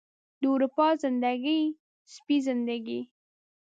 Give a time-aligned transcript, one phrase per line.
[0.41, 1.59] د اروپا زندګي،
[2.13, 2.99] سپۍ زندګي